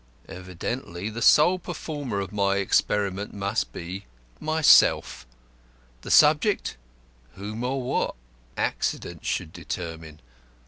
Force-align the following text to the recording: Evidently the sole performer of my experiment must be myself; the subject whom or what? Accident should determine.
Evidently 0.27 1.11
the 1.11 1.21
sole 1.21 1.59
performer 1.59 2.19
of 2.21 2.33
my 2.33 2.55
experiment 2.55 3.35
must 3.35 3.71
be 3.71 4.05
myself; 4.39 5.27
the 6.01 6.09
subject 6.09 6.75
whom 7.35 7.63
or 7.63 7.83
what? 7.83 8.15
Accident 8.57 9.23
should 9.27 9.53
determine. 9.53 10.19